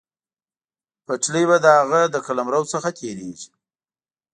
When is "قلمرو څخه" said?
2.25-2.89